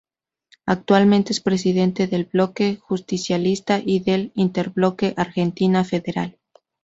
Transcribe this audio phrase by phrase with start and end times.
[0.65, 6.39] Actualmente, es presidente del Bloque Justicialista y del Interbloque Argentina Federal.